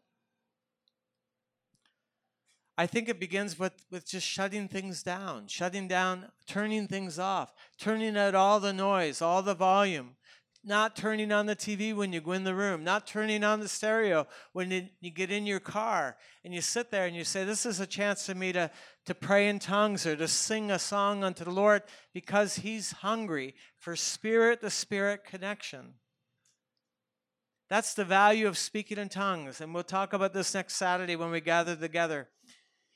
[2.77, 7.55] I think it begins with, with just shutting things down, shutting down, turning things off,
[7.79, 10.17] turning out all the noise, all the volume,
[10.65, 13.69] not turning on the TV when you go in the room, not turning on the
[13.69, 17.45] stereo when you, you, get in your car and you sit there and you say,
[17.45, 18.71] This is a chance for me to,
[19.05, 21.83] to pray in tongues or to sing a song unto the Lord
[22.13, 25.95] because He's hungry for spirit to spirit connection.
[27.69, 29.61] That's the value of speaking in tongues.
[29.61, 32.29] And we'll talk about this next Saturday when we gather together.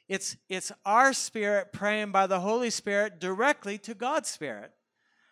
[0.08, 4.72] It's, it's our spirit praying by the Holy Spirit directly to God's Spirit.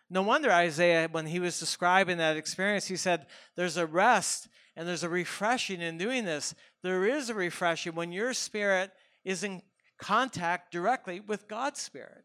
[0.09, 4.87] No wonder Isaiah, when he was describing that experience, he said, There's a rest and
[4.87, 6.55] there's a refreshing in doing this.
[6.83, 8.93] There is a refreshing when your spirit
[9.25, 9.63] is in
[9.99, 12.25] contact directly with God's spirit.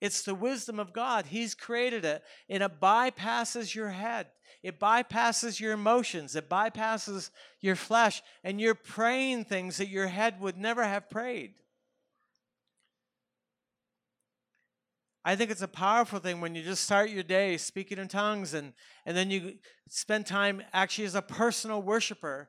[0.00, 1.26] It's the wisdom of God.
[1.26, 4.28] He's created it, and it bypasses your head.
[4.62, 6.36] It bypasses your emotions.
[6.36, 7.30] It bypasses
[7.60, 11.54] your flesh, and you're praying things that your head would never have prayed.
[15.24, 18.54] I think it's a powerful thing when you just start your day speaking in tongues
[18.54, 18.72] and,
[19.04, 19.58] and then you
[19.88, 22.48] spend time actually as a personal worshiper,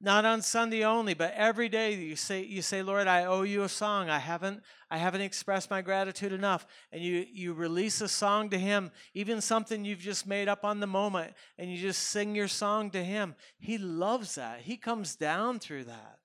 [0.00, 3.64] not on Sunday only, but every day you say, you say, Lord, I owe you
[3.64, 4.08] a song.
[4.08, 6.66] I haven't, I haven't expressed my gratitude enough.
[6.92, 10.78] And you, you release a song to him, even something you've just made up on
[10.78, 13.34] the moment, and you just sing your song to him.
[13.58, 14.60] He loves that.
[14.60, 16.18] He comes down through that.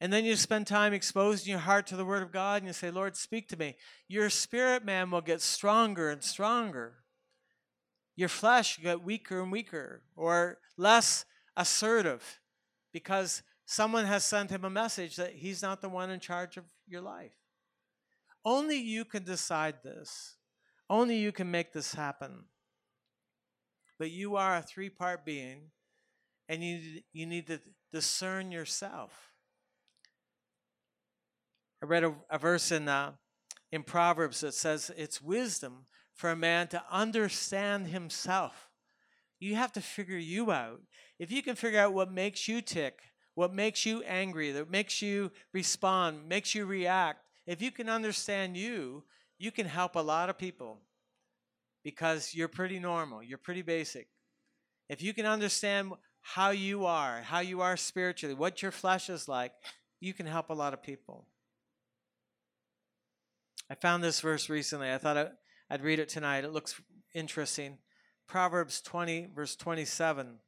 [0.00, 2.74] And then you spend time exposing your heart to the Word of God and you
[2.74, 3.76] say, Lord, speak to me.
[4.08, 6.96] Your spirit man will get stronger and stronger.
[8.14, 11.24] Your flesh will get weaker and weaker or less
[11.56, 12.40] assertive
[12.92, 16.64] because someone has sent him a message that he's not the one in charge of
[16.86, 17.34] your life.
[18.44, 20.36] Only you can decide this.
[20.88, 22.44] Only you can make this happen.
[23.98, 25.70] But you are a three part being
[26.48, 27.60] and you, you need to
[27.92, 29.32] discern yourself.
[31.82, 33.12] I read a, a verse in, uh,
[33.72, 38.70] in Proverbs that says it's wisdom for a man to understand himself.
[39.38, 40.80] You have to figure you out.
[41.18, 43.00] If you can figure out what makes you tick,
[43.34, 48.56] what makes you angry, that makes you respond, makes you react, if you can understand
[48.56, 49.04] you,
[49.38, 50.80] you can help a lot of people
[51.84, 54.08] because you're pretty normal, you're pretty basic.
[54.88, 59.28] If you can understand how you are, how you are spiritually, what your flesh is
[59.28, 59.52] like,
[60.00, 61.26] you can help a lot of people.
[63.70, 64.92] I found this verse recently.
[64.92, 65.32] I thought
[65.70, 66.44] I'd read it tonight.
[66.44, 66.80] It looks
[67.14, 67.78] interesting.
[68.28, 70.38] Proverbs 20, verse 27.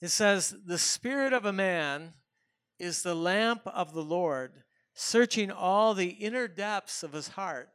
[0.00, 2.14] It says, The spirit of a man
[2.78, 4.62] is the lamp of the Lord,
[4.94, 7.68] searching all the inner depths of his heart.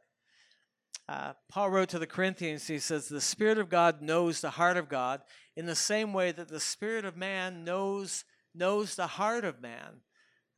[1.08, 4.76] Uh, Paul wrote to the Corinthians, he says, The Spirit of God knows the heart
[4.76, 5.22] of God
[5.54, 10.00] in the same way that the Spirit of man knows, knows the heart of man.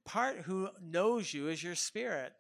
[0.07, 2.33] Part who knows you is your spirit.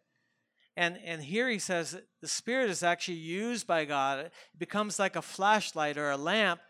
[0.74, 4.20] And, and here he says the Spirit is actually used by God.
[4.20, 6.60] It becomes like a flashlight or a lamp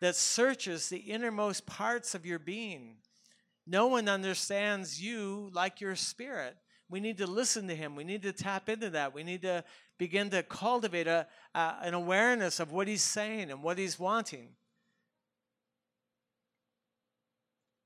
[0.00, 2.96] that searches the innermost parts of your being.
[3.66, 6.56] No one understands you like your spirit.
[6.88, 7.96] We need to listen to him.
[7.96, 9.14] We need to tap into that.
[9.14, 9.64] We need to
[9.98, 14.50] begin to cultivate a, an awareness of what he's saying and what he's wanting.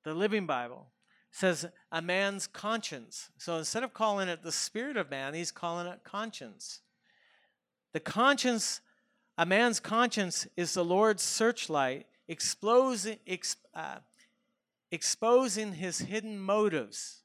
[0.04, 0.88] The Living Bible
[1.30, 3.30] says a man's conscience.
[3.38, 6.80] So instead of calling it the spirit of man, he's calling it conscience.
[7.92, 8.80] The conscience,
[9.40, 13.18] a man's conscience is the Lord's searchlight, exposing,
[13.74, 13.96] uh,
[14.92, 17.22] exposing his hidden motives.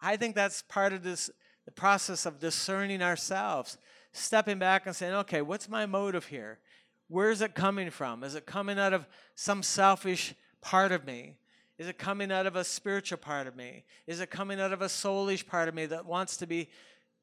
[0.00, 1.30] I think that's part of this
[1.64, 3.76] the process of discerning ourselves,
[4.12, 6.60] stepping back and saying, okay, what's my motive here?
[7.08, 8.22] where is it coming from?
[8.22, 11.36] Is it coming out of some selfish part of me?
[11.78, 13.84] Is it coming out of a spiritual part of me?
[14.06, 16.68] Is it coming out of a soulish part of me that wants to be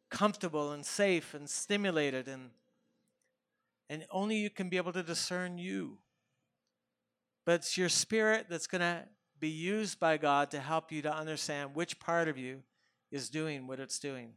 [0.09, 2.49] comfortable and safe and stimulated and
[3.89, 5.99] and only you can be able to discern you.
[7.45, 9.03] But it's your spirit that's going to
[9.39, 12.63] be used by God to help you to understand which part of you
[13.11, 14.33] is doing what it's doing.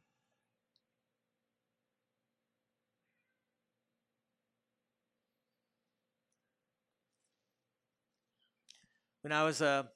[9.23, 9.89] When I was a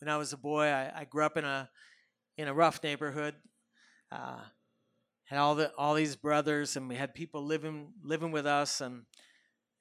[0.00, 1.68] when I was a boy, I, I grew up in a
[2.36, 3.34] in a rough neighborhood.
[4.10, 4.40] Uh,
[5.30, 9.04] had all the all these brothers, and we had people living living with us, and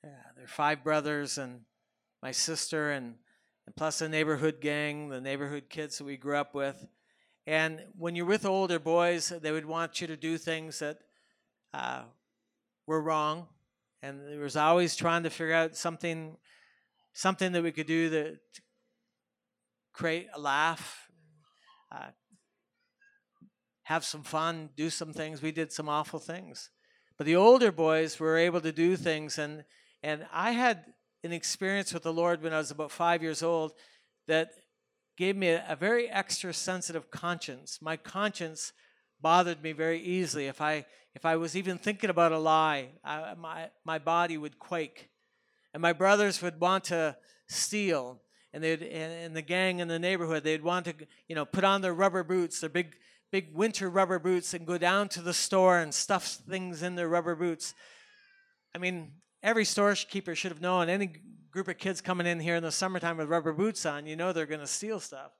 [0.03, 1.61] yeah, there are five brothers and
[2.21, 3.15] my sister, and,
[3.65, 6.85] and plus the neighborhood gang, the neighborhood kids that we grew up with.
[7.47, 10.99] And when you're with older boys, they would want you to do things that
[11.73, 12.03] uh,
[12.85, 13.47] were wrong,
[14.03, 16.37] and there was always trying to figure out something
[17.13, 18.37] something that we could do that
[19.93, 21.09] create a laugh,
[21.91, 22.09] uh,
[23.89, 25.41] have some fun, do some things.
[25.41, 26.69] We did some awful things.
[27.17, 29.63] But the older boys were able to do things and
[30.03, 30.85] and I had
[31.23, 33.73] an experience with the Lord when I was about 5 years old
[34.27, 34.51] that
[35.17, 37.79] gave me a, a very extra sensitive conscience.
[37.81, 38.73] My conscience
[39.19, 40.45] bothered me very easily.
[40.45, 44.59] If I if I was even thinking about a lie, I, my my body would
[44.59, 45.09] quake
[45.73, 48.21] and my brothers would want to steal
[48.53, 50.93] and they'd and, the gang in the neighborhood they'd want to
[51.27, 52.95] you know put on their rubber boots their big
[53.31, 57.07] big winter rubber boots and go down to the store and stuff things in their
[57.07, 57.73] rubber boots.
[58.75, 59.13] I mean
[59.43, 60.89] every storekeeper should have known.
[60.89, 61.11] Any
[61.51, 64.31] group of kids coming in here in the summertime with rubber boots on you know
[64.31, 65.31] they're going to steal stuff.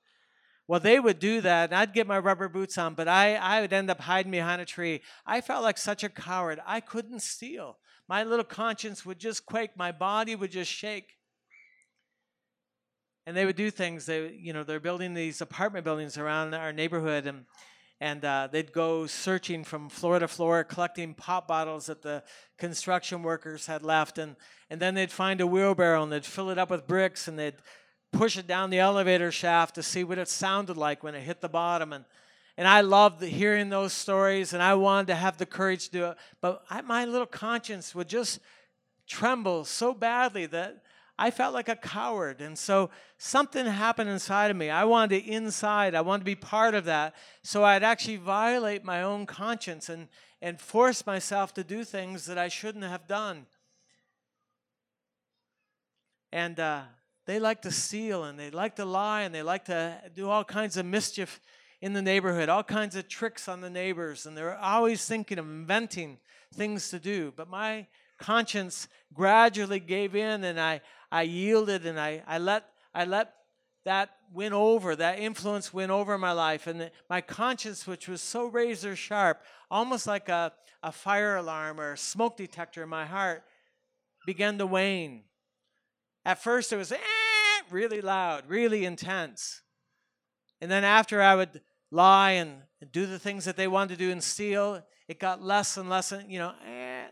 [0.68, 3.62] Well they would do that and i'd get my rubber boots on but I, I
[3.62, 5.02] would end up hiding behind a tree.
[5.26, 6.60] I felt like such a coward.
[6.66, 7.78] I couldn't steal.
[8.10, 11.18] My little conscience would just quake, my body would just shake.
[13.28, 14.08] And they would do things.
[14.08, 17.46] They, you know, they're building these apartment buildings around our neighborhood, and
[18.02, 22.24] and uh, they'd go searching from floor to floor, collecting pop bottles that the
[22.58, 24.36] construction workers had left, and
[24.70, 27.56] and then they'd find a wheelbarrow and they'd fill it up with bricks, and they'd
[28.12, 31.42] push it down the elevator shaft to see what it sounded like when it hit
[31.42, 32.06] the bottom, and
[32.58, 36.06] and I loved hearing those stories, and I wanted to have the courage to do
[36.08, 36.18] it.
[36.42, 38.40] But I, my little conscience would just
[39.08, 40.84] tremble so badly that
[41.20, 42.40] I felt like a coward.
[42.40, 44.70] And so something happened inside of me.
[44.70, 47.14] I wanted to inside, I wanted to be part of that.
[47.44, 50.08] So I'd actually violate my own conscience and,
[50.42, 53.48] and force myself to do things that I shouldn't have done.
[56.32, 56.84] And uh,
[57.26, 60.46] they like to steal and they like to lie and they like to do all
[60.46, 61.42] kinds of mischief
[61.82, 65.46] in the neighborhood, all kinds of tricks on the neighbors, and they're always thinking of
[65.46, 66.18] inventing
[66.54, 67.34] things to do.
[67.36, 67.88] But my
[68.20, 73.34] conscience gradually gave in and I, I yielded and I, I let I let
[73.86, 76.68] that win over, that influence win over my life.
[76.68, 79.42] And my conscience, which was so razor sharp,
[79.72, 80.52] almost like a,
[80.84, 83.44] a fire alarm or a smoke detector in my heart,
[84.26, 85.24] began to wane.
[86.26, 86.98] At first, it was eh,
[87.72, 89.62] really loud, really intense.
[90.62, 94.12] And then after I would lie and do the things that they wanted to do
[94.12, 97.06] and steal, it got less and less, you know, eh.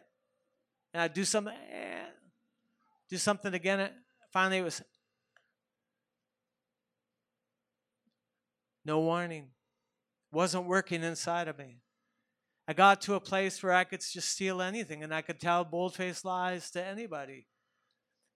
[0.94, 2.06] and I'd do something, eh.
[3.10, 3.90] Do something again.
[4.32, 4.82] Finally, it was
[8.86, 9.50] no warning.
[10.32, 11.80] Wasn't working inside of me.
[12.68, 15.64] I got to a place where I could just steal anything and I could tell
[15.64, 17.48] bold faced lies to anybody.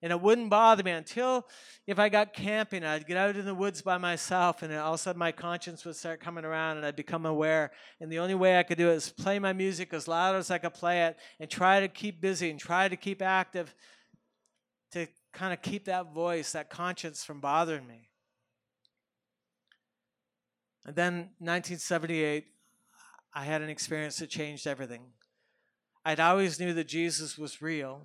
[0.04, 1.48] And it wouldn't bother me until
[1.86, 5.00] if I got camping, I'd get out in the woods by myself, and all of
[5.00, 7.70] a sudden my conscience would start coming around, and I'd become aware.
[8.00, 10.50] And the only way I could do it is play my music as loud as
[10.50, 13.76] I could play it, and try to keep busy and try to keep active
[15.34, 18.10] kind of keep that voice, that conscience from bothering me.
[20.86, 22.46] And then 1978,
[23.34, 25.04] I had an experience that changed everything.
[26.04, 28.02] I'd always knew that Jesus was real,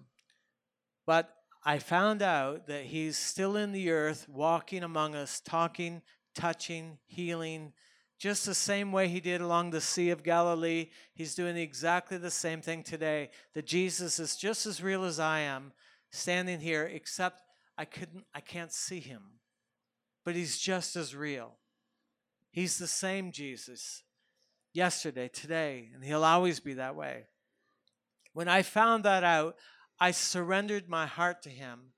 [1.07, 1.35] but
[1.65, 6.03] I found out that he's still in the earth, walking among us, talking,
[6.35, 7.73] touching, healing,
[8.19, 10.91] just the same way he did along the Sea of Galilee.
[11.13, 13.31] He's doing exactly the same thing today.
[13.55, 15.73] That Jesus is just as real as I am,
[16.17, 17.43] standing here, except
[17.79, 19.23] I couldn't I can't see him.
[20.25, 21.59] But he's just as real.
[22.51, 24.03] He's the same Jesus
[24.73, 27.27] yesterday, today, and he'll always be that way.
[28.33, 29.57] When I found that out,
[29.99, 31.93] I surrendered my heart to Him.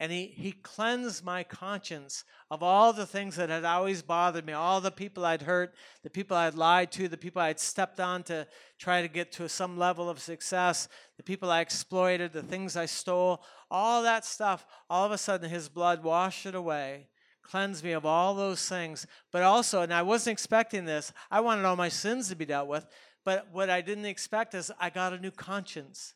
[0.00, 4.52] And he, he cleansed my conscience of all the things that had always bothered me,
[4.52, 5.74] all the people I'd hurt,
[6.04, 8.46] the people I'd lied to, the people I'd stepped on to
[8.78, 12.86] try to get to some level of success, the people I exploited, the things I
[12.86, 14.66] stole, all that stuff.
[14.88, 17.08] All of a sudden, his blood washed it away,
[17.42, 19.04] cleansed me of all those things.
[19.32, 22.68] But also, and I wasn't expecting this, I wanted all my sins to be dealt
[22.68, 22.86] with.
[23.24, 26.14] But what I didn't expect is I got a new conscience.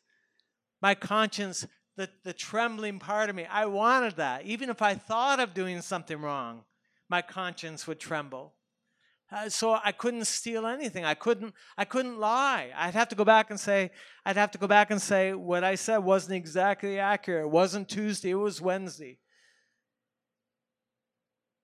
[0.81, 3.45] My conscience the, the trembling part of me.
[3.45, 4.45] I wanted that.
[4.45, 6.63] Even if I thought of doing something wrong,
[7.09, 8.53] my conscience would tremble.
[9.31, 11.05] Uh, so I couldn't steal anything.
[11.05, 11.53] I couldn't.
[11.77, 12.71] I couldn't lie.
[12.75, 13.91] I'd have to go back and say.
[14.25, 17.45] I'd have to go back and say what I said wasn't exactly accurate.
[17.45, 18.31] It wasn't Tuesday.
[18.31, 19.19] It was Wednesday.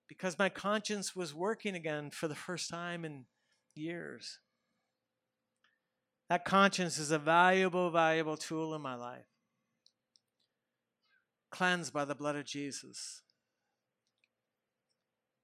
[0.08, 3.24] Because my conscience was working again for the first time in
[3.76, 4.40] years.
[6.28, 9.26] That conscience is a valuable, valuable tool in my life
[11.50, 13.22] cleansed by the blood of Jesus,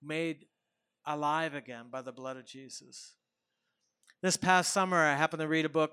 [0.03, 0.47] made
[1.05, 3.15] alive again by the blood of Jesus.
[4.23, 5.93] This past summer, I happened to read a book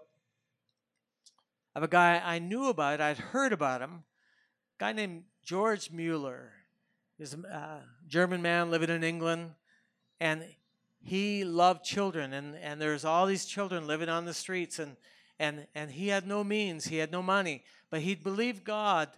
[1.75, 6.53] of a guy I knew about, I'd heard about him, a guy named George Mueller.
[7.17, 9.51] He's a uh, German man living in England,
[10.19, 10.45] and
[11.01, 14.95] he loved children, and, and there's all these children living on the streets, and,
[15.39, 19.09] and, and he had no means, he had no money, but he'd believed God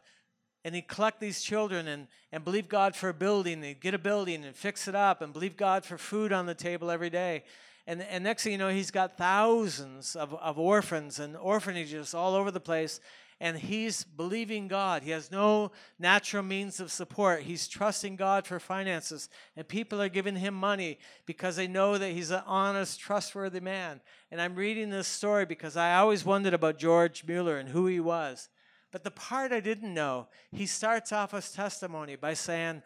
[0.66, 3.62] and he'd collect these children and, and believe God for a building.
[3.62, 6.56] He'd get a building and fix it up and believe God for food on the
[6.56, 7.44] table every day.
[7.86, 12.34] And, and next thing you know, he's got thousands of, of orphans and orphanages all
[12.34, 13.00] over the place.
[13.40, 15.04] And he's believing God.
[15.04, 17.44] He has no natural means of support.
[17.44, 19.30] He's trusting God for finances.
[19.56, 20.98] And people are giving him money
[21.28, 24.02] because they know that he's an honest, trustworthy man.
[24.32, 28.00] And I'm reading this story because I always wondered about George Mueller and who he
[28.00, 28.50] was.
[28.96, 32.82] But the part I didn't know, he starts off his testimony by saying,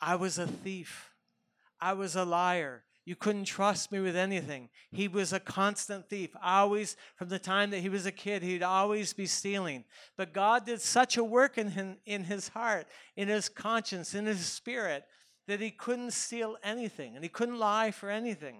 [0.00, 1.12] I was a thief.
[1.80, 2.82] I was a liar.
[3.04, 4.70] You couldn't trust me with anything.
[4.90, 6.30] He was a constant thief.
[6.42, 9.84] Always, from the time that he was a kid, he'd always be stealing.
[10.16, 14.26] But God did such a work in, him, in his heart, in his conscience, in
[14.26, 15.04] his spirit,
[15.46, 18.56] that he couldn't steal anything and he couldn't lie for anything.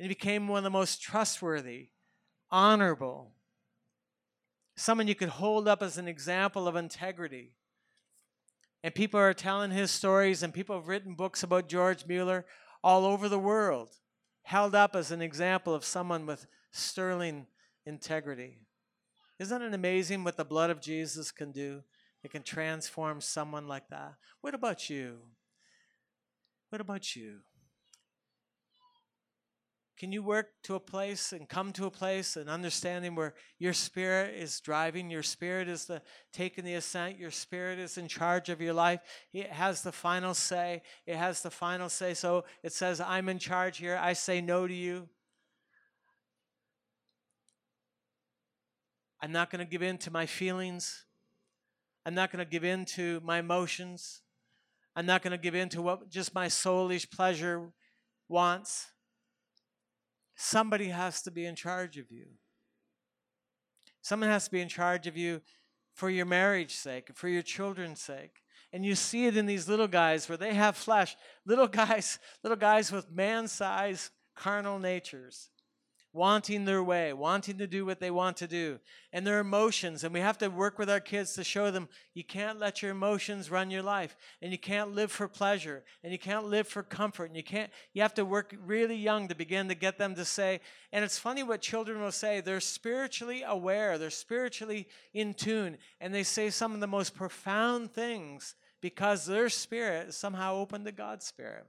[0.00, 1.90] And he became one of the most trustworthy,
[2.50, 3.34] honorable,
[4.78, 7.52] someone you could hold up as an example of integrity.
[8.84, 12.46] And people are telling his stories, and people have written books about George Mueller
[12.82, 13.90] all over the world,
[14.42, 17.46] held up as an example of someone with sterling
[17.86, 18.58] integrity.
[19.40, 21.82] Isn't it amazing what the blood of Jesus can do?
[22.22, 24.14] It can transform someone like that.
[24.40, 25.18] What about you?
[26.70, 27.40] What about you?
[29.98, 33.72] Can you work to a place and come to a place and understanding where your
[33.72, 38.48] spirit is driving, your spirit is the taking the assent, your spirit is in charge
[38.48, 39.00] of your life.
[39.32, 40.82] It has the final say.
[41.04, 42.14] It has the final say.
[42.14, 43.98] So it says, I'm in charge here.
[44.00, 45.08] I say no to you.
[49.20, 51.06] I'm not going to give in to my feelings.
[52.06, 54.22] I'm not going to give in to my emotions.
[54.94, 57.72] I'm not going to give in to what just my soulish pleasure
[58.28, 58.86] wants.
[60.40, 62.26] Somebody has to be in charge of you.
[64.00, 65.42] Someone has to be in charge of you
[65.94, 68.42] for your marriage sake, for your children's sake.
[68.72, 72.56] And you see it in these little guys where they have flesh, little guys, little
[72.56, 75.50] guys with man-sized carnal natures
[76.18, 78.80] wanting their way, wanting to do what they want to do,
[79.12, 80.02] and their emotions.
[80.02, 82.90] And we have to work with our kids to show them you can't let your
[82.90, 86.82] emotions run your life, and you can't live for pleasure, and you can't live for
[86.82, 90.16] comfort, and you can't, you have to work really young to begin to get them
[90.16, 90.60] to say,
[90.92, 92.40] and it's funny what children will say.
[92.40, 97.92] They're spiritually aware, they're spiritually in tune, and they say some of the most profound
[97.92, 101.64] things because their spirit is somehow open to God's spirit.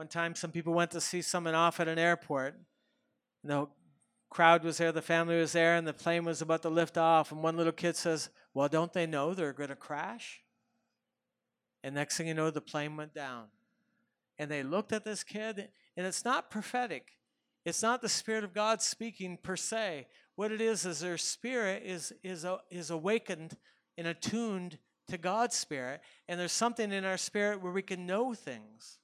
[0.00, 2.58] One time, some people went to see someone off at an airport.
[3.44, 3.68] the
[4.30, 7.32] crowd was there, the family was there, and the plane was about to lift off.
[7.32, 10.40] And one little kid says, Well, don't they know they're going to crash?
[11.84, 13.48] And next thing you know, the plane went down.
[14.38, 17.18] And they looked at this kid, and it's not prophetic.
[17.66, 20.06] It's not the Spirit of God speaking per se.
[20.34, 23.58] What it is is their spirit is, is, uh, is awakened
[23.98, 24.78] and attuned
[25.08, 26.00] to God's Spirit.
[26.26, 28.96] And there's something in our spirit where we can know things.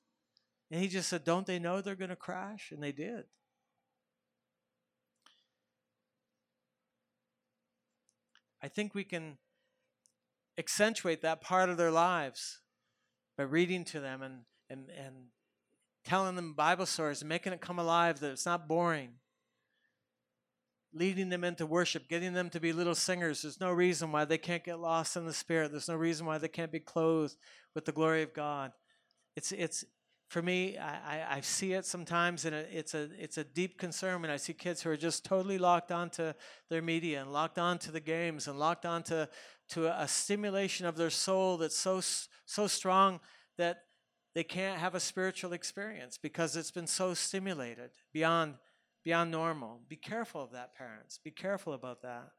[0.70, 2.70] And he just said, Don't they know they're going to crash?
[2.72, 3.24] And they did.
[8.62, 9.38] I think we can
[10.58, 12.60] accentuate that part of their lives
[13.36, 14.40] by reading to them and,
[14.70, 15.14] and, and
[16.04, 19.10] telling them Bible stories and making it come alive, that it's not boring.
[20.92, 23.42] leading them into worship, getting them to be little singers.
[23.42, 25.70] There's no reason why they can't get lost in the Spirit.
[25.70, 27.36] There's no reason why they can't be clothed
[27.74, 28.72] with the glory of God.
[29.36, 29.84] It's, it's,
[30.28, 34.30] for me, I, I, see it sometimes, and it's a it's a deep concern when
[34.30, 36.32] I see kids who are just totally locked onto
[36.68, 39.26] their media and locked onto the games and locked onto
[39.70, 42.00] to a, a stimulation of their soul that's so
[42.44, 43.20] so strong
[43.56, 43.84] that
[44.34, 48.54] they can't have a spiritual experience because it's been so stimulated beyond
[49.04, 49.80] beyond normal.
[49.88, 51.20] Be careful of that, parents.
[51.22, 52.30] Be careful about that.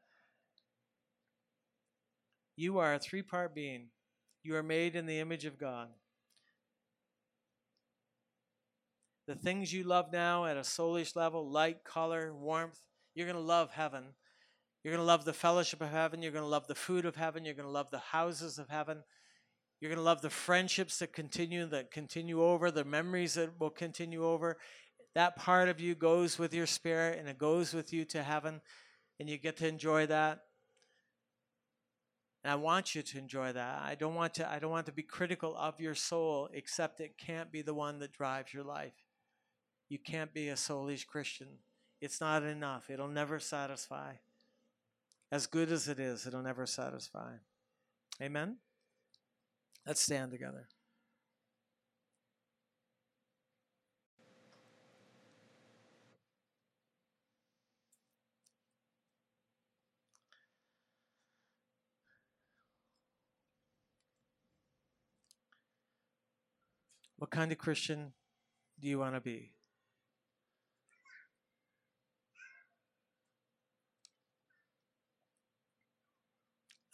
[2.54, 3.88] You are a three part being.
[4.42, 5.88] You are made in the image of God.
[9.28, 12.80] The things you love now at a soulish level light, color, warmth
[13.14, 14.04] you're going to love heaven.
[14.82, 16.22] You're going to love the fellowship of heaven.
[16.22, 17.44] You're going to love the food of heaven.
[17.44, 19.02] You're going to love the houses of heaven.
[19.80, 23.70] You're going to love the friendships that continue, that continue over, the memories that will
[23.70, 24.56] continue over.
[25.16, 28.60] That part of you goes with your spirit and it goes with you to heaven,
[29.18, 30.38] and you get to enjoy that.
[32.44, 33.82] And I want you to enjoy that.
[33.82, 37.18] I don't want to I don't want to be critical of your soul except it
[37.18, 39.07] can't be the one that drives your life.
[39.88, 41.48] You can't be a soulish Christian.
[42.00, 42.90] It's not enough.
[42.90, 44.14] It'll never satisfy.
[45.32, 47.34] As good as it is, it'll never satisfy.
[48.20, 48.56] Amen?
[49.86, 50.68] Let's stand together.
[67.16, 68.12] What kind of Christian
[68.80, 69.50] do you want to be?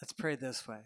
[0.04, 0.80] Let's pray this way.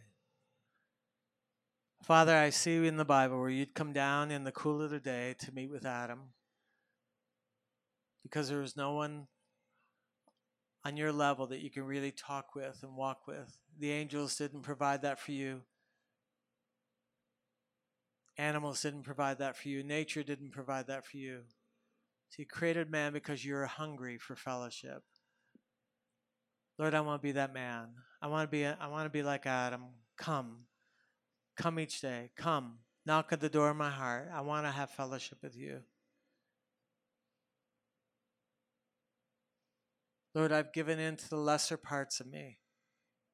[2.05, 4.91] Father, I see you in the Bible where you'd come down in the cool of
[4.91, 6.21] the day to meet with Adam
[8.23, 9.27] because there was no one
[10.85, 13.59] on your level that you can really talk with and walk with.
[13.81, 15.62] The angels didn't provide that for you.
[18.37, 19.83] Animals didn't provide that for you.
[19.83, 21.41] Nature didn't provide that for you.
[22.29, 25.03] So you created man because you're hungry for fellowship.
[26.79, 27.89] Lord, I want to be that man.
[28.22, 29.85] I want to be I want to be like Adam.
[30.16, 30.66] Come.
[31.57, 32.31] Come each day.
[32.37, 32.79] Come.
[33.05, 34.29] Knock at the door of my heart.
[34.33, 35.81] I want to have fellowship with you.
[40.35, 42.59] Lord, I've given in to the lesser parts of me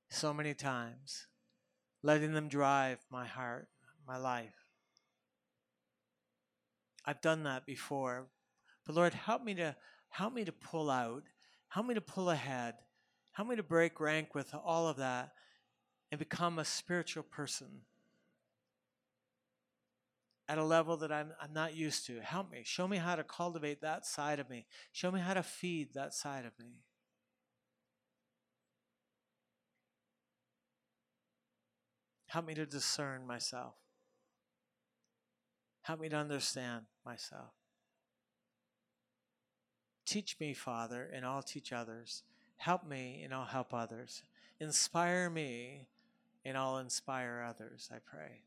[0.09, 1.27] so many times,
[2.03, 3.69] letting them drive my heart,
[4.07, 4.55] my life.
[7.05, 8.29] I've done that before.
[8.87, 9.77] But Lord, help me to
[10.09, 11.25] help me to pull out,
[11.69, 12.75] help me to pull ahead,
[13.35, 15.33] Help me to break rank with all of that
[16.11, 17.83] and become a spiritual person
[20.49, 22.21] at a level that I'm, I'm not used to.
[22.21, 22.63] Help me.
[22.65, 24.67] Show me how to cultivate that side of me.
[24.93, 26.83] Show me how to feed that side of me.
[32.27, 33.75] Help me to discern myself.
[35.83, 37.53] Help me to understand myself.
[40.07, 42.23] Teach me, Father, and I'll teach others.
[42.65, 44.23] Help me and I'll help others.
[44.59, 45.87] Inspire me
[46.47, 48.41] and I'll inspire others, I pray.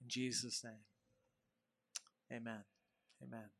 [0.00, 0.72] In Jesus' name,
[2.32, 2.64] amen.
[3.22, 3.50] Amen.